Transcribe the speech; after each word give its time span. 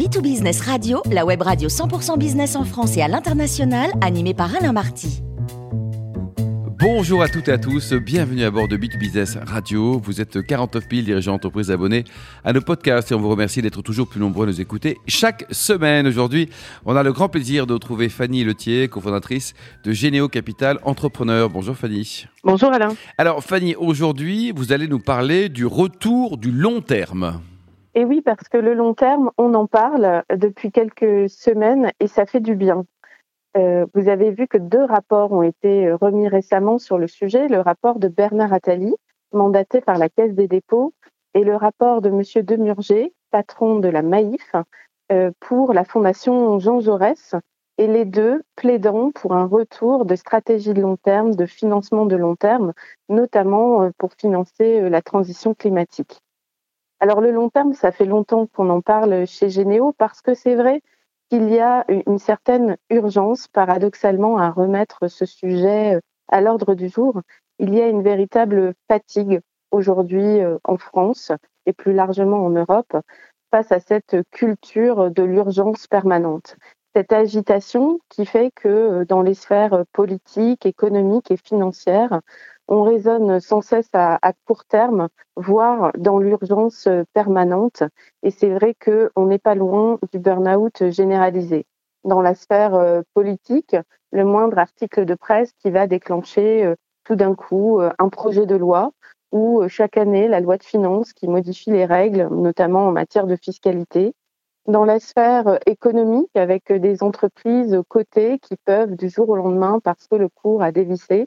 B2Business 0.00 0.62
Radio, 0.62 1.02
la 1.12 1.26
web 1.26 1.42
radio 1.42 1.68
100% 1.68 2.16
business 2.16 2.56
en 2.56 2.64
France 2.64 2.96
et 2.96 3.02
à 3.02 3.08
l'international, 3.08 3.90
animée 4.00 4.32
par 4.32 4.56
Alain 4.56 4.72
Marty. 4.72 5.22
Bonjour 6.78 7.20
à 7.20 7.28
toutes 7.28 7.48
et 7.48 7.52
à 7.52 7.58
tous, 7.58 7.92
bienvenue 7.92 8.44
à 8.44 8.50
bord 8.50 8.66
de 8.66 8.78
B2Business 8.78 9.36
Radio. 9.44 10.00
Vous 10.02 10.22
êtes 10.22 10.40
49 10.40 10.84
000 10.90 11.02
dirigeants 11.02 11.32
d'entreprise 11.32 11.70
abonnés 11.70 12.04
à 12.44 12.54
nos 12.54 12.62
podcasts 12.62 13.12
et 13.12 13.14
on 13.14 13.20
vous 13.20 13.28
remercie 13.28 13.60
d'être 13.60 13.82
toujours 13.82 14.08
plus 14.08 14.20
nombreux 14.20 14.46
à 14.46 14.46
nous 14.46 14.62
écouter 14.62 14.96
chaque 15.06 15.44
semaine. 15.50 16.06
Aujourd'hui, 16.06 16.48
on 16.86 16.96
a 16.96 17.02
le 17.02 17.12
grand 17.12 17.28
plaisir 17.28 17.66
de 17.66 17.74
retrouver 17.74 18.08
Fanny 18.08 18.42
Letier, 18.42 18.88
cofondatrice 18.88 19.52
de 19.84 19.92
Généo 19.92 20.30
Capital 20.30 20.78
Entrepreneur. 20.82 21.50
Bonjour 21.50 21.76
Fanny. 21.76 22.24
Bonjour 22.42 22.72
Alain. 22.72 22.94
Alors 23.18 23.44
Fanny, 23.44 23.74
aujourd'hui, 23.74 24.50
vous 24.56 24.72
allez 24.72 24.88
nous 24.88 24.98
parler 24.98 25.50
du 25.50 25.66
retour 25.66 26.38
du 26.38 26.50
long 26.50 26.80
terme. 26.80 27.42
Et 27.94 28.04
oui, 28.04 28.20
parce 28.20 28.48
que 28.48 28.56
le 28.56 28.74
long 28.74 28.94
terme, 28.94 29.30
on 29.36 29.52
en 29.54 29.66
parle 29.66 30.22
depuis 30.30 30.70
quelques 30.70 31.28
semaines 31.28 31.90
et 31.98 32.06
ça 32.06 32.24
fait 32.24 32.40
du 32.40 32.54
bien. 32.54 32.84
Euh, 33.56 33.86
vous 33.94 34.08
avez 34.08 34.30
vu 34.30 34.46
que 34.46 34.58
deux 34.58 34.84
rapports 34.84 35.32
ont 35.32 35.42
été 35.42 35.88
euh, 35.88 35.96
remis 35.96 36.28
récemment 36.28 36.78
sur 36.78 36.98
le 36.98 37.08
sujet. 37.08 37.48
Le 37.48 37.60
rapport 37.60 37.98
de 37.98 38.06
Bernard 38.06 38.52
Attali, 38.52 38.94
mandaté 39.32 39.80
par 39.80 39.98
la 39.98 40.08
Caisse 40.08 40.34
des 40.34 40.46
dépôts, 40.46 40.94
et 41.34 41.42
le 41.42 41.56
rapport 41.56 42.00
de 42.00 42.10
M. 42.10 42.44
Demurger, 42.44 43.12
patron 43.32 43.80
de 43.80 43.88
la 43.88 44.02
Maïf, 44.02 44.54
euh, 45.10 45.32
pour 45.40 45.72
la 45.72 45.84
Fondation 45.84 46.60
Jean 46.60 46.78
Jaurès, 46.78 47.34
et 47.78 47.88
les 47.88 48.04
deux 48.04 48.42
plaidant 48.54 49.10
pour 49.10 49.34
un 49.34 49.46
retour 49.46 50.04
de 50.04 50.14
stratégie 50.14 50.74
de 50.74 50.82
long 50.82 50.96
terme, 50.96 51.34
de 51.34 51.46
financement 51.46 52.06
de 52.06 52.14
long 52.14 52.36
terme, 52.36 52.72
notamment 53.08 53.90
pour 53.98 54.12
financer 54.12 54.88
la 54.88 55.02
transition 55.02 55.54
climatique. 55.54 56.20
Alors 57.00 57.22
le 57.22 57.30
long 57.30 57.48
terme, 57.48 57.72
ça 57.72 57.92
fait 57.92 58.04
longtemps 58.04 58.46
qu'on 58.46 58.68
en 58.68 58.82
parle 58.82 59.26
chez 59.26 59.48
Généo 59.48 59.94
parce 59.96 60.20
que 60.20 60.34
c'est 60.34 60.54
vrai 60.54 60.82
qu'il 61.30 61.48
y 61.48 61.58
a 61.58 61.84
une 61.88 62.18
certaine 62.18 62.76
urgence, 62.90 63.48
paradoxalement, 63.48 64.36
à 64.36 64.50
remettre 64.50 65.08
ce 65.08 65.24
sujet 65.24 65.94
euh, 65.96 66.00
à 66.28 66.42
l'ordre 66.42 66.74
du 66.74 66.88
jour. 66.90 67.22
Il 67.58 67.74
y 67.74 67.80
a 67.80 67.88
une 67.88 68.02
véritable 68.02 68.74
fatigue 68.86 69.40
aujourd'hui 69.70 70.40
euh, 70.40 70.58
en 70.64 70.76
France 70.76 71.32
et 71.64 71.72
plus 71.72 71.94
largement 71.94 72.44
en 72.44 72.50
Europe 72.50 72.94
face 73.50 73.72
à 73.72 73.80
cette 73.80 74.16
culture 74.30 75.10
de 75.10 75.22
l'urgence 75.22 75.86
permanente. 75.86 76.56
Cette 76.94 77.12
agitation 77.12 78.00
qui 78.08 78.26
fait 78.26 78.50
que 78.54 78.68
euh, 78.68 79.04
dans 79.06 79.22
les 79.22 79.34
sphères 79.34 79.84
politiques, 79.92 80.66
économiques 80.66 81.30
et 81.30 81.38
financières, 81.38 82.20
on 82.70 82.84
raisonne 82.84 83.40
sans 83.40 83.60
cesse 83.60 83.90
à, 83.92 84.18
court 84.46 84.64
terme, 84.64 85.08
voire 85.36 85.90
dans 85.98 86.18
l'urgence 86.18 86.88
permanente. 87.12 87.82
Et 88.22 88.30
c'est 88.30 88.48
vrai 88.48 88.74
qu'on 88.74 89.26
n'est 89.26 89.40
pas 89.40 89.56
loin 89.56 89.98
du 90.12 90.20
burn-out 90.20 90.88
généralisé. 90.90 91.66
Dans 92.04 92.22
la 92.22 92.34
sphère 92.34 92.74
euh, 92.74 93.02
politique, 93.12 93.76
le 94.12 94.24
moindre 94.24 94.58
article 94.58 95.04
de 95.04 95.14
presse 95.14 95.52
qui 95.58 95.70
va 95.70 95.86
déclencher 95.86 96.64
euh, 96.64 96.76
tout 97.04 97.16
d'un 97.16 97.34
coup 97.34 97.80
euh, 97.80 97.90
un 97.98 98.08
projet 98.08 98.46
de 98.46 98.56
loi 98.56 98.92
ou 99.32 99.68
chaque 99.68 99.96
année 99.96 100.28
la 100.28 100.40
loi 100.40 100.56
de 100.56 100.62
finances 100.62 101.12
qui 101.12 101.28
modifie 101.28 101.70
les 101.70 101.84
règles, 101.84 102.28
notamment 102.30 102.86
en 102.86 102.92
matière 102.92 103.26
de 103.26 103.36
fiscalité. 103.36 104.14
Dans 104.66 104.84
la 104.84 105.00
sphère 105.00 105.58
économique, 105.66 106.30
avec 106.34 106.72
des 106.72 107.02
entreprises 107.02 107.80
cotées 107.88 108.38
qui 108.38 108.56
peuvent 108.64 108.94
du 108.94 109.08
jour 109.08 109.28
au 109.28 109.36
lendemain, 109.36 109.80
parce 109.82 110.06
que 110.06 110.16
le 110.16 110.28
cours 110.28 110.62
a 110.62 110.70
dévissé, 110.70 111.22
euh, 111.22 111.26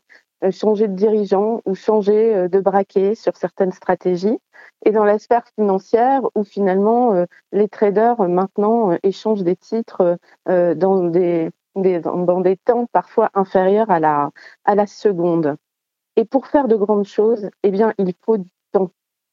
changer 0.52 0.88
de 0.88 0.96
dirigeant 0.96 1.62
ou 1.66 1.76
changer 1.76 2.36
euh, 2.36 2.48
de 2.48 2.60
braquet 2.60 3.16
sur 3.16 3.36
certaines 3.38 3.72
stratégies. 3.72 4.40
Et 4.86 4.92
dans 4.92 5.06
la 5.06 5.20
sphère 5.20 5.46
financière, 5.56 6.22
où 6.36 6.44
finalement 6.44 7.14
euh, 7.14 7.26
les 7.52 7.68
traders 7.70 8.22
maintenant 8.28 8.98
échangent 9.04 9.44
des 9.44 9.56
titres 9.56 10.18
dans 10.46 11.04
des, 11.04 11.52
dans 11.76 12.42
des 12.42 12.58
temps 12.58 12.88
parfois 12.92 13.30
inférieurs 13.34 13.90
à 13.90 14.00
la, 14.00 14.32
à 14.66 14.76
la 14.76 14.88
seconde. 14.88 15.58
Et 16.16 16.26
pour 16.26 16.48
faire 16.48 16.68
de 16.68 16.76
grandes 16.76 17.06
choses, 17.06 17.50
eh 17.64 17.72
bien, 17.72 17.94
il 17.98 18.14
faut 18.24 18.38
du 18.38 18.50
temps. 18.72 18.92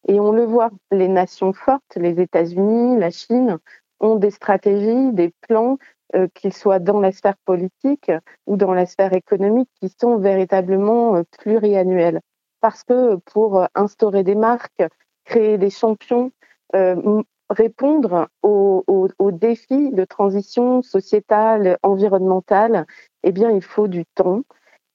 Et 0.09 0.19
on 0.19 0.33
le 0.33 0.45
voit, 0.45 0.71
les 0.91 1.09
nations 1.09 1.53
fortes, 1.53 1.97
les 1.97 2.21
États-Unis, 2.21 2.99
la 2.99 3.11
Chine, 3.11 3.59
ont 4.01 4.17
des 4.17 4.31
stratégies, 4.31 5.13
des 5.13 5.35
plans 5.43 5.77
euh, 6.17 6.27
qu'ils 6.35 6.53
soient 6.53 6.81
dans 6.81 7.01
la 7.01 7.13
sphère 7.13 7.37
politique 7.45 8.11
ou 8.47 8.57
dans 8.57 8.75
la 8.75 8.85
sphère 8.85 9.13
économique, 9.13 9.69
qui 9.81 9.89
sont 10.01 10.17
véritablement 10.17 11.15
euh, 11.15 11.23
pluriannuels. 11.39 12.21
Parce 12.61 12.83
que 12.83 13.17
pour 13.33 13.65
instaurer 13.77 14.25
des 14.25 14.35
marques, 14.35 14.83
créer 15.25 15.57
des 15.57 15.71
champions, 15.71 16.33
euh, 16.75 17.23
répondre 17.49 18.27
aux, 18.43 18.85
aux, 18.89 19.31
défis 19.31 19.93
de 19.93 20.05
transition 20.05 20.83
sociétale, 20.83 21.79
environnementale, 21.85 22.87
eh 23.23 23.31
bien, 23.31 23.51
il 23.51 23.63
faut 23.63 23.89
du 23.89 24.05
temps. 24.15 24.43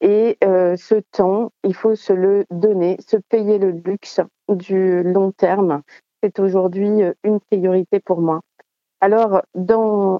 Et 0.02 0.38
ce 0.42 1.02
temps, 1.12 1.52
il 1.64 1.74
faut 1.74 1.96
se 1.96 2.14
le 2.14 2.46
donner, 2.52 2.98
se 3.00 3.18
payer 3.18 3.58
le 3.58 3.72
luxe 3.72 4.20
du 4.50 5.02
long 5.02 5.32
terme. 5.32 5.82
C'est 6.22 6.40
aujourd'hui 6.40 7.02
une 7.24 7.40
priorité 7.40 8.00
pour 8.00 8.22
moi. 8.22 8.42
Alors, 9.06 9.44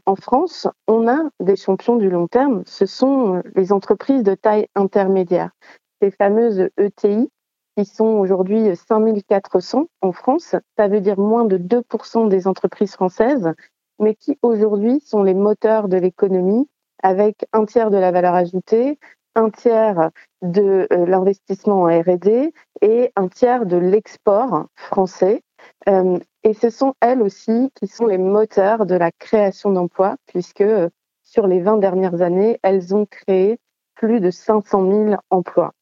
en 0.06 0.16
France, 0.16 0.68
on 0.86 1.08
a 1.08 1.18
des 1.40 1.56
champions 1.56 1.96
du 1.96 2.08
long 2.08 2.28
terme. 2.28 2.62
Ce 2.68 2.86
sont 2.86 3.42
les 3.56 3.74
entreprises 3.74 4.22
de 4.22 4.36
taille 4.36 4.68
intermédiaire, 4.76 5.50
ces 6.04 6.12
fameuses 6.12 6.70
ETI 6.78 7.32
qui 7.76 7.86
sont 7.86 8.06
aujourd'hui 8.06 8.76
5400 8.76 9.88
en 10.02 10.12
France. 10.12 10.54
Ça 10.78 10.88
veut 10.88 11.02
dire 11.02 11.18
moins 11.18 11.46
de 11.46 11.58
2% 11.58 12.28
des 12.30 12.46
entreprises 12.46 12.94
françaises, 12.94 13.52
mais 13.98 14.14
qui 14.14 14.38
aujourd'hui 14.44 15.00
sont 15.00 15.24
les 15.24 15.34
moteurs 15.34 15.88
de 15.88 15.98
l'économie 15.98 16.70
avec 17.02 17.48
un 17.54 17.66
tiers 17.66 17.90
de 17.90 17.98
la 17.98 18.12
valeur 18.12 18.36
ajoutée, 18.36 19.00
un 19.34 19.50
tiers 19.50 20.12
de 20.44 20.88
euh, 20.94 21.06
l'investissement 21.08 21.82
en 21.82 21.88
R&D 21.88 22.54
et 22.84 23.12
un 23.16 23.30
tiers 23.30 23.66
de 23.66 23.78
l'export 23.78 24.68
français. 24.76 25.42
Euh, 25.90 26.20
et 26.46 26.54
ce 26.54 26.70
sont 26.70 26.94
elles 27.02 27.24
aussi 27.24 27.72
qui 27.74 27.88
sont 27.88 28.06
les 28.06 28.20
moteurs 28.20 28.86
de 28.86 28.94
la 28.94 29.12
création 29.12 29.72
d'emplois, 29.72 30.16
puisque 30.28 30.62
euh, 30.62 30.90
sur 31.24 31.48
les 31.48 31.60
20 31.60 31.78
dernières 31.78 32.22
années, 32.22 32.60
elles 32.62 32.96
ont 32.96 33.08
créé 33.08 33.58
plus 33.96 34.20
de 34.20 34.30
500 34.30 34.88
000 34.88 35.16
emplois. 35.32 35.74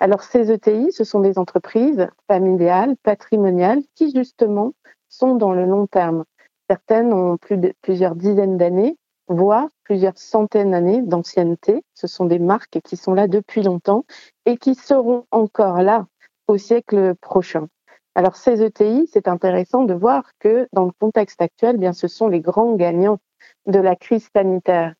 Alors 0.00 0.22
ces 0.24 0.50
ETI, 0.50 0.90
ce 0.90 1.04
sont 1.04 1.20
des 1.20 1.38
entreprises 1.38 2.08
familiales, 2.26 2.96
patrimoniales, 3.04 3.82
qui 3.94 4.12
justement 4.12 4.72
sont 5.08 5.36
dans 5.36 5.52
le 5.52 5.64
long 5.64 5.86
terme. 5.86 6.24
Certaines 6.68 7.12
ont 7.12 7.38
plusieurs 7.80 8.16
dizaines 8.16 8.56
d'années, 8.56 8.96
voire 9.28 9.68
plusieurs 9.84 10.18
centaines 10.18 10.72
d'années 10.72 11.02
d'ancienneté. 11.02 11.84
Ce 11.94 12.08
sont 12.08 12.24
des 12.24 12.38
marques 12.40 12.80
qui 12.82 12.96
sont 12.96 13.14
là 13.14 13.28
depuis 13.28 13.62
longtemps 13.62 14.04
et 14.44 14.56
qui 14.56 14.74
seront 14.74 15.26
encore 15.30 15.82
là 15.82 16.06
au 16.48 16.56
siècle 16.56 17.14
prochain. 17.20 17.68
Alors 18.14 18.36
ces 18.36 18.62
ETI, 18.62 19.08
c'est 19.12 19.28
intéressant 19.28 19.84
de 19.84 19.94
voir 19.94 20.24
que 20.40 20.68
dans 20.72 20.84
le 20.84 20.92
contexte 20.98 21.40
actuel, 21.40 21.76
bien 21.76 21.92
ce 21.92 22.08
sont 22.08 22.28
les 22.28 22.40
grands 22.40 22.74
gagnants 22.74 23.18
de 23.66 23.78
la 23.78 23.96
crise 23.96 24.28
sanitaire. 24.34 24.94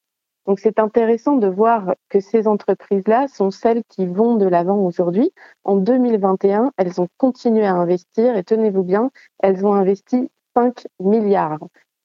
Donc 0.47 0.59
c'est 0.59 0.79
intéressant 0.79 1.37
de 1.37 1.47
voir 1.47 1.95
que 2.09 2.21
ces 2.21 2.49
entreprises-là 2.49 3.29
sont 3.29 3.51
celles 3.51 3.85
qui 3.89 4.07
vont 4.07 4.37
de 4.37 4.47
l'avant 4.47 4.79
aujourd'hui. 4.79 5.33
En 5.65 5.77
2021, 5.77 6.73
elles 6.77 7.01
ont 7.01 7.09
continué 7.19 7.67
à 7.67 7.75
investir 7.75 8.37
et 8.37 8.45
tenez-vous 8.45 8.83
bien, 8.83 9.11
elles 9.41 9.67
ont 9.67 9.75
investi 9.75 10.31
5 10.57 10.87
milliards. 10.99 11.61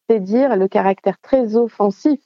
C'est 0.09 0.19
dire 0.19 0.55
le 0.55 0.67
caractère 0.67 1.19
très 1.19 1.55
offensif 1.55 2.21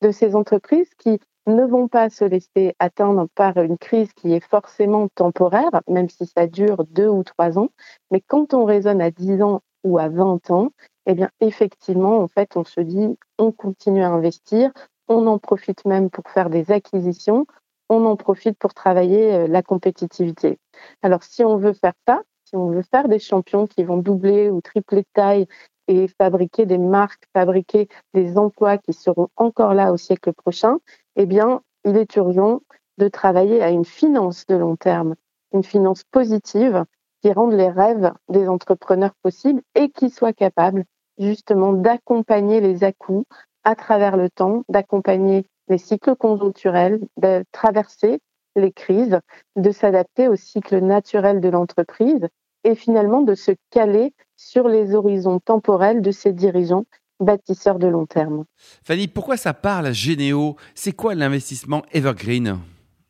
de 0.00 0.10
ces 0.10 0.34
entreprises 0.34 0.90
qui 0.98 1.20
ne 1.46 1.64
vont 1.64 1.88
pas 1.88 2.10
se 2.10 2.24
laisser 2.24 2.74
atteindre 2.78 3.26
par 3.34 3.56
une 3.56 3.78
crise 3.78 4.12
qui 4.12 4.32
est 4.32 4.44
forcément 4.44 5.08
temporaire, 5.14 5.82
même 5.88 6.08
si 6.08 6.26
ça 6.26 6.46
dure 6.46 6.84
deux 6.90 7.08
ou 7.08 7.24
trois 7.24 7.58
ans. 7.58 7.68
Mais 8.10 8.20
quand 8.20 8.54
on 8.54 8.64
raisonne 8.64 9.00
à 9.00 9.10
10 9.10 9.42
ans 9.42 9.60
ou 9.84 9.98
à 9.98 10.08
20 10.08 10.50
ans, 10.50 10.70
eh 11.06 11.14
bien, 11.14 11.30
effectivement, 11.40 12.18
en 12.18 12.28
fait, 12.28 12.56
on 12.56 12.64
se 12.64 12.80
dit, 12.80 13.16
on 13.38 13.50
continue 13.50 14.02
à 14.02 14.10
investir, 14.10 14.70
on 15.08 15.26
en 15.26 15.38
profite 15.38 15.84
même 15.84 16.10
pour 16.10 16.28
faire 16.30 16.48
des 16.48 16.70
acquisitions, 16.70 17.46
on 17.88 18.06
en 18.06 18.16
profite 18.16 18.58
pour 18.58 18.74
travailler 18.74 19.34
euh, 19.34 19.46
la 19.48 19.62
compétitivité. 19.62 20.58
Alors, 21.02 21.22
si 21.24 21.44
on 21.44 21.56
veut 21.56 21.74
faire 21.74 21.94
ça, 22.06 22.22
si 22.44 22.56
on 22.56 22.70
veut 22.70 22.82
faire 22.82 23.08
des 23.08 23.18
champions 23.18 23.66
qui 23.66 23.82
vont 23.82 23.96
doubler 23.96 24.50
ou 24.50 24.60
tripler 24.60 25.02
de 25.02 25.06
taille 25.12 25.46
et 25.88 26.06
fabriquer 26.08 26.64
des 26.64 26.78
marques, 26.78 27.24
fabriquer 27.34 27.88
des 28.14 28.38
emplois 28.38 28.78
qui 28.78 28.92
seront 28.92 29.28
encore 29.36 29.74
là 29.74 29.92
au 29.92 29.96
siècle 29.96 30.32
prochain, 30.32 30.78
eh 31.16 31.26
bien, 31.26 31.62
il 31.84 31.96
est 31.96 32.16
urgent 32.16 32.60
de 32.98 33.08
travailler 33.08 33.62
à 33.62 33.70
une 33.70 33.84
finance 33.84 34.46
de 34.46 34.56
long 34.56 34.76
terme, 34.76 35.14
une 35.52 35.64
finance 35.64 36.04
positive 36.04 36.84
qui 37.22 37.32
rende 37.32 37.52
les 37.52 37.68
rêves 37.68 38.12
des 38.28 38.48
entrepreneurs 38.48 39.14
possibles 39.22 39.62
et 39.74 39.90
qui 39.90 40.10
soit 40.10 40.32
capable 40.32 40.84
justement 41.18 41.72
d'accompagner 41.72 42.60
les 42.60 42.84
à-coups 42.84 43.24
à 43.64 43.74
travers 43.74 44.16
le 44.16 44.28
temps, 44.28 44.64
d'accompagner 44.68 45.46
les 45.68 45.78
cycles 45.78 46.16
conjoncturels, 46.16 47.00
de 47.16 47.44
traverser 47.52 48.20
les 48.56 48.72
crises, 48.72 49.20
de 49.56 49.70
s'adapter 49.70 50.28
au 50.28 50.36
cycle 50.36 50.78
naturel 50.80 51.40
de 51.40 51.48
l'entreprise 51.48 52.28
et 52.64 52.74
finalement 52.74 53.22
de 53.22 53.34
se 53.34 53.52
caler 53.70 54.14
sur 54.36 54.68
les 54.68 54.94
horizons 54.94 55.40
temporels 55.40 56.02
de 56.02 56.10
ses 56.10 56.32
dirigeants 56.32 56.84
bâtisseurs 57.20 57.78
de 57.78 57.86
long 57.86 58.06
terme. 58.06 58.44
Fanny, 58.84 59.08
pourquoi 59.08 59.36
ça 59.36 59.54
parle 59.54 59.86
à 59.86 59.92
Généo? 59.92 60.56
C'est 60.74 60.92
quoi 60.92 61.14
l'investissement 61.14 61.82
Evergreen? 61.92 62.58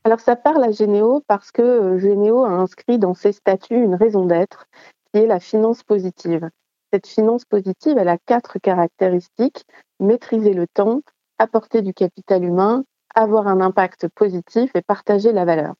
Alors 0.04 0.20
ça 0.20 0.36
parle 0.36 0.64
à 0.64 0.70
Généo 0.70 1.22
parce 1.28 1.52
que 1.52 1.62
euh, 1.62 1.98
Généo 1.98 2.44
a 2.44 2.50
inscrit 2.50 2.98
dans 2.98 3.14
ses 3.14 3.32
statuts 3.32 3.82
une 3.82 3.94
raison 3.94 4.26
d'être 4.26 4.66
qui 5.12 5.20
est 5.20 5.26
la 5.26 5.40
finance 5.40 5.82
positive. 5.82 6.50
Cette 6.92 7.06
finance 7.06 7.44
positive, 7.44 7.96
elle 7.96 8.08
a 8.08 8.18
quatre 8.18 8.58
caractéristiques. 8.58 9.64
Maîtriser 10.00 10.52
le 10.52 10.66
temps, 10.66 11.00
apporter 11.38 11.80
du 11.82 11.94
capital 11.94 12.44
humain, 12.44 12.84
avoir 13.14 13.46
un 13.46 13.60
impact 13.60 14.08
positif 14.08 14.70
et 14.74 14.82
partager 14.82 15.32
la 15.32 15.44
valeur. 15.44 15.74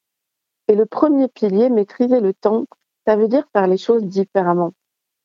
Et 0.68 0.76
le 0.76 0.86
premier 0.86 1.28
pilier, 1.28 1.68
maîtriser 1.68 2.20
le 2.20 2.32
temps, 2.32 2.66
ça 3.06 3.16
veut 3.16 3.28
dire 3.28 3.44
faire 3.52 3.66
les 3.66 3.76
choses 3.76 4.04
différemment. 4.04 4.72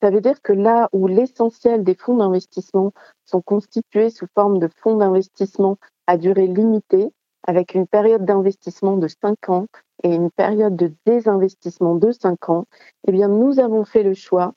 Ça 0.01 0.11
veut 0.11 0.21
dire 0.21 0.41
que 0.41 0.53
là 0.53 0.89
où 0.93 1.07
l'essentiel 1.07 1.83
des 1.83 1.95
fonds 1.95 2.17
d'investissement 2.17 2.91
sont 3.25 3.41
constitués 3.41 4.09
sous 4.09 4.27
forme 4.35 4.59
de 4.59 4.69
fonds 4.77 4.97
d'investissement 4.97 5.77
à 6.05 6.17
durée 6.17 6.47
limitée, 6.47 7.11
avec 7.47 7.73
une 7.73 7.87
période 7.87 8.25
d'investissement 8.25 8.97
de 8.97 9.07
5 9.07 9.49
ans 9.49 9.65
et 10.03 10.13
une 10.13 10.29
période 10.29 10.75
de 10.75 10.93
désinvestissement 11.05 11.95
de 11.95 12.11
5 12.11 12.49
ans, 12.49 12.65
eh 13.07 13.11
bien, 13.11 13.27
nous 13.27 13.59
avons 13.59 13.85
fait 13.85 14.03
le 14.03 14.13
choix, 14.13 14.53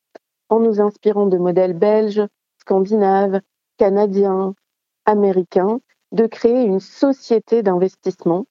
en 0.50 0.60
nous 0.60 0.80
inspirant 0.80 1.26
de 1.26 1.38
modèles 1.38 1.78
belges, 1.78 2.26
scandinaves, 2.60 3.40
canadiens, 3.78 4.54
américains, 5.06 5.80
de 6.12 6.26
créer 6.26 6.64
une 6.64 6.80
société 6.80 7.62
d'investissement 7.62 8.46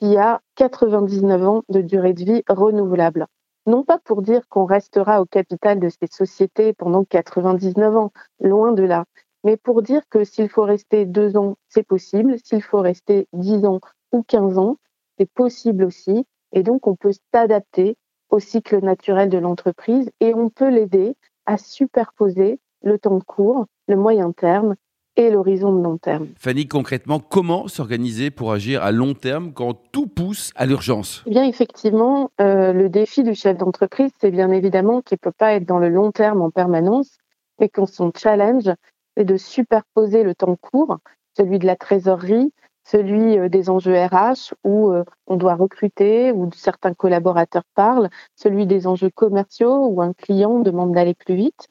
qui 0.00 0.16
a 0.16 0.40
99 0.56 1.46
ans 1.46 1.62
de 1.68 1.80
durée 1.80 2.12
de 2.12 2.24
vie 2.24 2.42
renouvelable. 2.48 3.26
Non 3.66 3.82
pas 3.82 3.98
pour 3.98 4.22
dire 4.22 4.46
qu'on 4.48 4.66
restera 4.66 5.22
au 5.22 5.24
capital 5.24 5.80
de 5.80 5.88
ces 5.88 6.06
sociétés 6.10 6.74
pendant 6.74 7.04
99 7.04 7.96
ans, 7.96 8.12
loin 8.40 8.72
de 8.72 8.82
là, 8.82 9.06
mais 9.42 9.56
pour 9.56 9.82
dire 9.82 10.02
que 10.10 10.24
s'il 10.24 10.48
faut 10.48 10.64
rester 10.64 11.06
deux 11.06 11.36
ans, 11.36 11.56
c'est 11.68 11.82
possible, 11.82 12.36
s'il 12.44 12.62
faut 12.62 12.80
rester 12.80 13.26
10 13.32 13.64
ans 13.64 13.80
ou 14.12 14.22
15 14.22 14.58
ans, 14.58 14.76
c'est 15.18 15.30
possible 15.30 15.84
aussi, 15.84 16.26
et 16.52 16.62
donc 16.62 16.86
on 16.86 16.94
peut 16.94 17.12
s'adapter 17.32 17.96
au 18.30 18.38
cycle 18.38 18.80
naturel 18.84 19.28
de 19.30 19.38
l'entreprise 19.38 20.10
et 20.20 20.34
on 20.34 20.50
peut 20.50 20.68
l'aider 20.68 21.16
à 21.46 21.56
superposer 21.56 22.60
le 22.82 22.98
temps 22.98 23.20
court, 23.20 23.66
le 23.88 23.96
moyen 23.96 24.32
terme 24.32 24.74
et 25.16 25.30
l'horizon 25.30 25.72
de 25.72 25.82
long 25.82 25.98
terme. 25.98 26.28
Fanny, 26.38 26.66
concrètement, 26.66 27.20
comment 27.20 27.68
s'organiser 27.68 28.30
pour 28.30 28.52
agir 28.52 28.82
à 28.82 28.92
long 28.92 29.14
terme 29.14 29.52
quand 29.52 29.74
tout 29.92 30.06
pousse 30.06 30.52
à 30.56 30.66
l'urgence? 30.66 31.22
Eh 31.26 31.30
bien, 31.30 31.44
effectivement, 31.44 32.30
euh, 32.40 32.72
le 32.72 32.88
défi 32.88 33.22
du 33.22 33.34
chef 33.34 33.56
d'entreprise, 33.56 34.10
c'est 34.20 34.30
bien 34.30 34.50
évidemment 34.50 35.02
qu'il 35.02 35.16
ne 35.16 35.30
peut 35.30 35.36
pas 35.36 35.54
être 35.54 35.66
dans 35.66 35.78
le 35.78 35.88
long 35.88 36.12
terme 36.12 36.42
en 36.42 36.50
permanence, 36.50 37.18
mais 37.60 37.68
qu'on 37.68 37.86
son 37.86 38.12
challenge 38.16 38.70
est 39.16 39.24
de 39.24 39.36
superposer 39.36 40.24
le 40.24 40.34
temps 40.34 40.56
court, 40.56 40.98
celui 41.36 41.58
de 41.58 41.66
la 41.66 41.76
trésorerie, 41.76 42.52
celui 42.84 43.38
euh, 43.38 43.48
des 43.48 43.70
enjeux 43.70 43.96
RH 43.96 44.54
où 44.64 44.90
euh, 44.90 45.04
on 45.26 45.36
doit 45.36 45.54
recruter, 45.54 46.32
où 46.32 46.50
certains 46.54 46.94
collaborateurs 46.94 47.64
parlent, 47.74 48.10
celui 48.36 48.66
des 48.66 48.86
enjeux 48.86 49.10
commerciaux 49.10 49.86
où 49.86 50.02
un 50.02 50.12
client 50.12 50.60
demande 50.60 50.92
d'aller 50.92 51.14
plus 51.14 51.34
vite, 51.34 51.68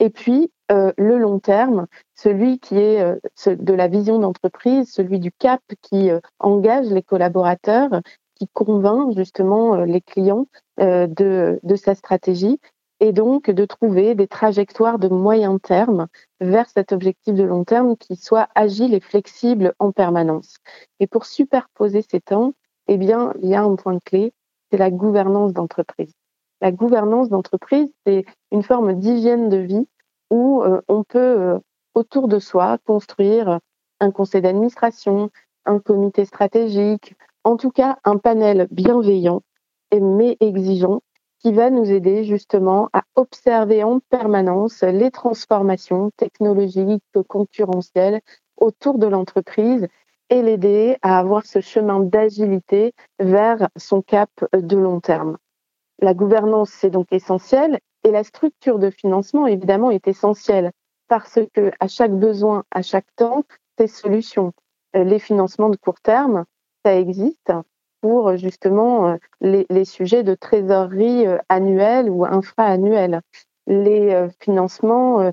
et 0.00 0.08
puis, 0.08 0.50
euh, 0.72 0.92
le 0.96 1.18
long 1.18 1.38
terme, 1.38 1.86
celui 2.14 2.58
qui 2.58 2.78
est 2.78 3.02
euh, 3.02 3.16
de 3.46 3.74
la 3.74 3.86
vision 3.86 4.18
d'entreprise, 4.18 4.90
celui 4.90 5.20
du 5.20 5.30
cap 5.30 5.60
qui 5.82 6.10
euh, 6.10 6.20
engage 6.38 6.86
les 6.86 7.02
collaborateurs, 7.02 8.00
qui 8.34 8.48
convainc 8.48 9.14
justement 9.14 9.76
les 9.84 10.00
clients 10.00 10.46
de, 10.78 11.60
de 11.62 11.76
sa 11.76 11.94
stratégie 11.94 12.58
et 12.98 13.12
donc 13.12 13.50
de 13.50 13.64
trouver 13.66 14.14
des 14.14 14.26
trajectoires 14.26 14.98
de 14.98 15.08
moyen 15.08 15.58
terme 15.58 16.06
vers 16.40 16.66
cet 16.70 16.92
objectif 16.92 17.34
de 17.34 17.42
long 17.42 17.64
terme 17.64 17.98
qui 17.98 18.16
soit 18.16 18.48
agile 18.54 18.94
et 18.94 19.00
flexible 19.00 19.74
en 19.78 19.92
permanence. 19.92 20.56
Et 21.00 21.06
pour 21.06 21.26
superposer 21.26 22.00
ces 22.10 22.20
temps, 22.22 22.54
eh 22.88 22.96
bien, 22.96 23.34
il 23.42 23.50
y 23.50 23.54
a 23.54 23.62
un 23.62 23.76
point 23.76 23.98
clé, 24.02 24.32
c'est 24.70 24.78
la 24.78 24.90
gouvernance 24.90 25.52
d'entreprise. 25.52 26.14
La 26.60 26.72
gouvernance 26.72 27.28
d'entreprise, 27.28 27.92
c'est 28.06 28.24
une 28.50 28.62
forme 28.62 28.94
d'hygiène 28.94 29.48
de 29.48 29.58
vie 29.58 29.88
où 30.30 30.62
euh, 30.62 30.80
on 30.88 31.04
peut, 31.04 31.18
euh, 31.18 31.58
autour 31.94 32.28
de 32.28 32.38
soi, 32.38 32.78
construire 32.86 33.60
un 34.00 34.10
conseil 34.10 34.42
d'administration, 34.42 35.30
un 35.64 35.78
comité 35.78 36.24
stratégique, 36.24 37.14
en 37.44 37.56
tout 37.56 37.70
cas 37.70 37.98
un 38.04 38.18
panel 38.18 38.68
bienveillant 38.70 39.42
mais 39.98 40.36
exigeant 40.40 41.00
qui 41.40 41.52
va 41.52 41.70
nous 41.70 41.90
aider 41.90 42.24
justement 42.24 42.90
à 42.92 43.02
observer 43.16 43.82
en 43.82 43.98
permanence 43.98 44.82
les 44.82 45.10
transformations 45.10 46.10
technologiques, 46.16 47.02
concurrentielles 47.28 48.20
autour 48.56 48.98
de 48.98 49.06
l'entreprise 49.06 49.88
et 50.28 50.42
l'aider 50.42 50.96
à 51.02 51.18
avoir 51.18 51.46
ce 51.46 51.60
chemin 51.60 52.00
d'agilité 52.00 52.92
vers 53.18 53.68
son 53.76 54.02
cap 54.02 54.30
de 54.52 54.76
long 54.76 55.00
terme. 55.00 55.38
La 56.00 56.14
gouvernance, 56.14 56.70
c'est 56.70 56.90
donc 56.90 57.06
essentiel 57.12 57.78
et 58.04 58.10
la 58.10 58.24
structure 58.24 58.78
de 58.78 58.90
financement, 58.90 59.46
évidemment, 59.46 59.90
est 59.90 60.08
essentielle 60.08 60.72
parce 61.08 61.40
que 61.52 61.72
à 61.80 61.88
chaque 61.88 62.12
besoin, 62.12 62.64
à 62.70 62.82
chaque 62.82 63.14
temps, 63.16 63.44
des 63.76 63.86
solutions. 63.86 64.52
Euh, 64.96 65.04
les 65.04 65.18
financements 65.18 65.68
de 65.68 65.76
court 65.76 66.00
terme, 66.00 66.44
ça 66.84 66.94
existe 66.94 67.52
pour 68.00 68.36
justement 68.36 69.08
euh, 69.08 69.16
les, 69.40 69.84
sujets 69.84 70.22
de 70.22 70.34
trésorerie 70.34 71.26
euh, 71.26 71.38
annuelle 71.48 72.08
ou 72.08 72.24
infra-annuelle. 72.24 73.20
Les 73.66 74.26
financements 74.40 75.30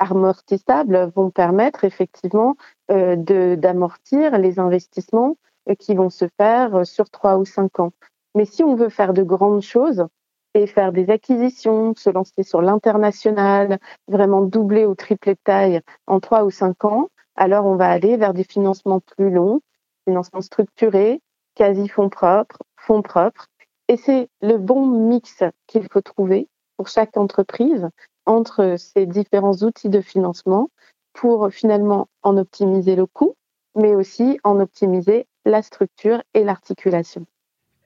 amortissables 0.00 1.12
vont 1.14 1.30
permettre 1.30 1.84
effectivement 1.84 2.56
d'amortir 2.88 4.36
les 4.38 4.58
investissements 4.58 5.36
qui 5.78 5.94
vont 5.94 6.10
se 6.10 6.26
faire 6.40 6.84
sur 6.84 7.08
trois 7.08 7.36
ou 7.36 7.44
cinq 7.44 7.78
ans. 7.78 7.92
Mais 8.34 8.44
si 8.44 8.62
on 8.64 8.74
veut 8.74 8.88
faire 8.88 9.12
de 9.12 9.22
grandes 9.22 9.62
choses 9.62 10.06
et 10.54 10.66
faire 10.66 10.92
des 10.92 11.10
acquisitions, 11.10 11.94
se 11.96 12.10
lancer 12.10 12.42
sur 12.42 12.62
l'international, 12.62 13.78
vraiment 14.08 14.42
doubler 14.42 14.86
ou 14.86 14.94
tripler 14.94 15.34
de 15.34 15.40
taille 15.44 15.80
en 16.06 16.20
trois 16.20 16.44
ou 16.44 16.50
cinq 16.50 16.84
ans, 16.84 17.08
alors 17.36 17.66
on 17.66 17.76
va 17.76 17.90
aller 17.90 18.16
vers 18.16 18.34
des 18.34 18.44
financements 18.44 19.00
plus 19.00 19.30
longs, 19.30 19.60
financements 20.06 20.42
structurés, 20.42 21.20
quasi 21.54 21.88
fonds 21.88 22.08
propres, 22.08 22.58
fonds 22.76 23.02
propres. 23.02 23.46
Et 23.88 23.96
c'est 23.96 24.28
le 24.40 24.58
bon 24.58 24.86
mix 24.86 25.42
qu'il 25.66 25.86
faut 25.90 26.00
trouver 26.00 26.48
pour 26.76 26.88
chaque 26.88 27.16
entreprise 27.16 27.88
entre 28.26 28.76
ces 28.78 29.06
différents 29.06 29.56
outils 29.62 29.88
de 29.88 30.00
financement 30.00 30.70
pour 31.12 31.50
finalement 31.50 32.08
en 32.22 32.36
optimiser 32.36 32.96
le 32.96 33.06
coût, 33.06 33.34
mais 33.74 33.94
aussi 33.94 34.38
en 34.44 34.60
optimiser 34.60 35.26
la 35.44 35.62
structure 35.62 36.22
et 36.34 36.44
l'articulation. 36.44 37.26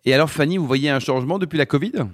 Et 0.08 0.14
alors, 0.14 0.30
Fanny, 0.30 0.56
vous 0.56 0.66
voyez 0.66 0.88
un 0.88 1.00
changement 1.00 1.40
depuis 1.40 1.58
la 1.58 1.66
Covid? 1.66 2.06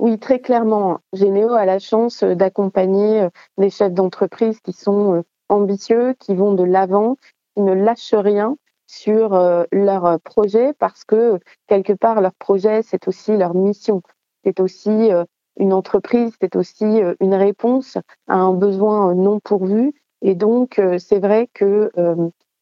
Oui, 0.00 0.18
très 0.18 0.40
clairement. 0.40 0.98
Généo 1.12 1.52
a 1.52 1.64
la 1.64 1.78
chance 1.78 2.24
d'accompagner 2.24 3.22
euh, 3.22 3.28
des 3.56 3.70
chefs 3.70 3.92
d'entreprise 3.92 4.58
qui 4.60 4.72
sont 4.72 5.14
euh, 5.14 5.22
ambitieux, 5.48 6.14
qui 6.18 6.34
vont 6.34 6.54
de 6.54 6.64
l'avant, 6.64 7.16
qui 7.54 7.62
ne 7.62 7.72
lâchent 7.72 8.14
rien 8.14 8.56
sur 8.88 9.34
euh, 9.34 9.62
leur 9.70 10.18
projet 10.22 10.72
parce 10.80 11.04
que 11.04 11.38
quelque 11.68 11.92
part 11.92 12.20
leur 12.20 12.34
projet 12.34 12.82
c'est 12.82 13.06
aussi 13.06 13.36
leur 13.36 13.54
mission. 13.54 14.02
C'est 14.44 14.58
aussi 14.58 15.10
une 15.58 15.72
entreprise, 15.72 16.32
c'est 16.40 16.56
aussi 16.56 17.00
une 17.20 17.34
réponse 17.34 17.98
à 18.26 18.38
un 18.38 18.54
besoin 18.54 19.14
non 19.14 19.38
pourvu. 19.38 19.92
Et 20.22 20.34
donc 20.34 20.80
c'est 20.98 21.20
vrai 21.20 21.48
que 21.52 21.90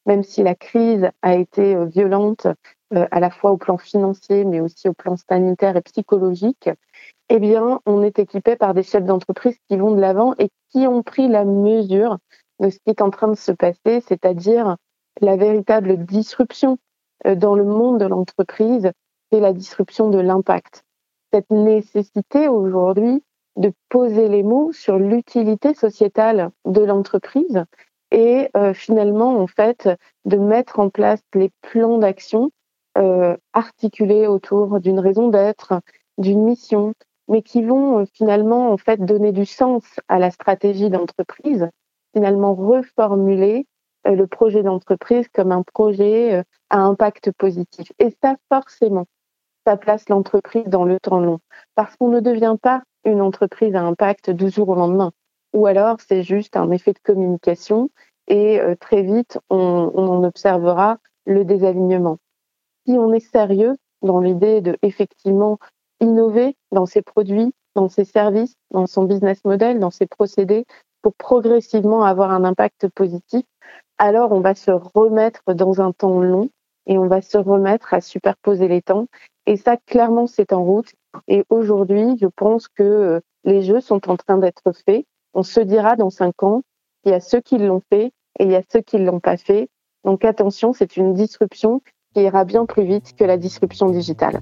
même 0.09 0.25
si 0.25 0.43
la 0.43 0.55
crise 0.55 1.09
a 1.23 1.37
été 1.37 1.77
violente 1.87 2.47
euh, 2.47 2.55
à 2.91 3.21
la 3.21 3.31
fois 3.31 3.51
au 3.53 3.57
plan 3.57 3.77
financier, 3.77 4.45
mais 4.45 4.61
aussi 4.61 4.89
au 4.89 4.95
plan 4.95 5.17
sanitaire 5.17 5.77
et 5.77 5.83
psychologique, 5.83 6.71
eh 7.29 7.39
bien, 7.39 7.81
on 7.87 8.03
est 8.03 8.19
équipé 8.19 8.57
par 8.57 8.75
des 8.75 8.83
chefs 8.83 9.05
d'entreprise 9.05 9.57
qui 9.69 9.77
vont 9.77 9.93
de 9.93 10.01
l'avant 10.01 10.35
et 10.39 10.49
qui 10.71 10.87
ont 10.87 11.03
pris 11.03 11.29
la 11.29 11.45
mesure 11.45 12.19
de 12.61 12.71
ce 12.71 12.79
qui 12.79 12.91
est 12.91 13.03
en 13.03 13.11
train 13.11 13.29
de 13.29 13.35
se 13.35 13.53
passer, 13.53 14.01
c'est-à-dire 14.01 14.77
la 15.21 15.37
véritable 15.37 16.05
disruption 16.05 16.79
euh, 17.27 17.35
dans 17.35 17.55
le 17.55 17.65
monde 17.65 18.01
de 18.01 18.07
l'entreprise 18.07 18.91
et 19.31 19.41
la 19.41 19.53
disruption 19.53 20.09
de 20.09 20.19
l'impact. 20.19 20.85
Cette 21.33 21.51
nécessité 21.51 22.49
aujourd'hui 22.49 23.23
de 23.57 23.73
poser 23.89 24.29
les 24.29 24.43
mots 24.43 24.73
sur 24.73 24.99
l'utilité 24.99 25.75
sociétale 25.75 26.51
de 26.65 26.83
l'entreprise 26.83 27.65
et 28.11 28.49
euh, 28.57 28.73
finalement, 28.73 29.39
en 29.39 29.47
fait, 29.47 29.91
de 30.25 30.37
mettre 30.37 30.79
en 30.79 30.89
place 30.89 31.21
les 31.35 31.51
plans 31.61 31.99
d'action 31.99 32.45
euh, 32.45 32.51
articulés 33.53 34.27
autour 34.27 34.81
d'une 34.81 34.99
raison 34.99 35.29
d'être, 35.29 35.81
d'une 36.19 36.43
mission, 36.43 36.95
mais 37.29 37.43
qui 37.43 37.63
vont 37.63 38.01
euh, 38.01 38.05
finalement 38.13 38.73
en 38.73 38.77
fait 38.77 39.05
donner 39.05 39.33
du 39.33 39.47
sens 39.47 39.85
à 40.09 40.19
la 40.19 40.31
stratégie 40.31 40.91
d'entreprise, 40.91 41.69
finalement 42.15 42.55
reformuler 42.55 43.67
euh, 44.07 44.15
le 44.15 44.27
projet 44.27 44.63
d'entreprise 44.63 45.29
comme 45.29 45.53
un 45.53 45.63
projet 45.63 46.43
à 46.71 46.79
impact 46.79 47.31
positif. 47.33 47.93
Et 47.99 48.17
ça, 48.23 48.37
forcément, 48.51 49.07
ça 49.67 49.77
place 49.77 50.09
l'entreprise 50.09 50.67
dans 50.67 50.85
le 50.85 50.99
temps 50.99 51.21
long, 51.21 51.39
parce 51.75 51.95
qu'on 51.97 52.09
ne 52.09 52.21
devient 52.21 52.57
pas 52.61 52.83
une 53.05 53.21
entreprise 53.21 53.75
à 53.75 53.83
impact 53.83 54.31
du 54.31 54.51
jour 54.51 54.71
au 54.71 54.75
lendemain. 54.75 55.13
ou 55.55 55.67
alors 55.67 55.97
c'est 56.01 56.23
juste 56.23 56.57
un 56.57 56.71
effet 56.71 56.93
de 56.93 56.99
communication 56.99 57.91
et 58.27 58.61
euh, 58.61 58.75
très 58.75 59.03
vite 59.03 59.39
on, 59.49 59.91
on 59.95 60.09
en 60.09 60.25
observera 60.25 60.99
le 61.25 61.45
désalignement. 61.45 62.19
Si 62.89 62.97
on 62.97 63.13
est 63.13 63.21
sérieux 63.21 63.77
dans 64.01 64.19
l'idée 64.19 64.63
de 64.63 64.79
effectivement 64.81 65.59
innover 66.01 66.57
dans 66.73 66.87
ses 66.87 67.03
produits, 67.03 67.53
dans 67.75 67.91
ses 67.91 68.07
services, 68.07 68.55
dans 68.71 68.87
son 68.87 69.03
business 69.03 69.45
model, 69.45 69.79
dans 69.79 69.91
ses 69.91 70.07
procédés, 70.07 70.65
pour 71.03 71.13
progressivement 71.13 72.03
avoir 72.03 72.31
un 72.31 72.45
impact 72.45 72.89
positif, 72.89 73.45
alors 73.99 74.33
on 74.33 74.41
va 74.41 74.55
se 74.55 74.71
remettre 74.71 75.43
dans 75.53 75.83
un 75.83 75.93
temps 75.93 76.19
long 76.21 76.49
et 76.87 76.97
on 76.97 77.09
va 77.09 77.21
se 77.21 77.37
remettre 77.37 77.93
à 77.93 78.01
superposer 78.01 78.69
les 78.69 78.81
temps. 78.81 79.07
Et 79.45 79.59
ça, 79.59 79.77
clairement, 79.77 80.27
c'est 80.27 80.55
en 80.55 80.65
route. 80.65 80.91
Et 81.27 81.45
aujourd'hui, 81.51 82.17
je 82.19 82.29
pense 82.29 82.69
que 82.69 82.83
euh, 82.83 83.21
les 83.45 83.61
jeux 83.61 83.83
sont 83.83 84.09
en 84.09 84.17
train 84.17 84.39
d'être 84.39 84.73
faits. 84.73 85.05
On 85.35 85.43
se 85.43 85.61
dira 85.61 85.95
dans 85.95 86.09
cinq 86.09 86.43
ans, 86.43 86.63
il 87.05 87.11
y 87.11 87.15
a 87.15 87.21
ceux 87.21 87.43
qui 87.43 87.59
l'ont 87.59 87.83
fait 87.93 88.13
et 88.39 88.45
il 88.45 88.51
y 88.51 88.57
a 88.57 88.63
ceux 88.73 88.81
qui 88.81 88.97
ne 88.97 89.05
l'ont 89.05 89.21
pas 89.21 89.37
fait. 89.37 89.69
Donc 90.05 90.25
attention, 90.25 90.73
c'est 90.73 90.97
une 90.97 91.13
disruption 91.13 91.83
ira 92.23 92.45
bien 92.45 92.67
plus 92.67 92.85
vite 92.85 93.15
que 93.19 93.25
la 93.25 93.37
disruption 93.37 93.91
digitale. 93.91 94.41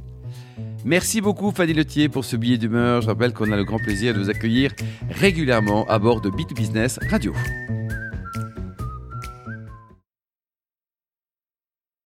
Merci 0.85 1.21
beaucoup 1.21 1.50
Fanny 1.50 1.73
Letier 1.73 2.09
pour 2.09 2.25
ce 2.25 2.37
billet 2.37 2.59
d'humeur. 2.59 3.02
Je 3.02 3.09
rappelle 3.09 3.33
qu'on 3.33 3.50
a 3.50 3.56
le 3.56 3.64
grand 3.64 3.78
plaisir 3.78 4.14
de 4.14 4.21
vous 4.21 4.30
accueillir 4.30 4.71
régulièrement 5.11 5.85
à 5.88 5.99
bord 5.99 6.21
de 6.21 6.30
Bit 6.30 6.54
Business 6.54 7.00
Radio. 7.11 7.33